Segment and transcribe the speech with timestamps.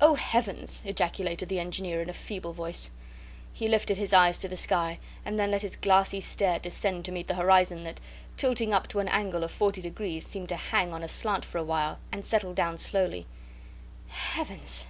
[0.00, 2.92] "Oh, Heavens!" ejaculated the engineer in a feeble voice.
[3.52, 7.10] He lifted his eyes to the sky, and then let his glassy stare descend to
[7.10, 7.98] meet the horizon that,
[8.36, 11.58] tilting up to an angle of forty degrees, seemed to hang on a slant for
[11.58, 13.26] a while and settled down slowly.
[14.06, 14.86] "Heavens!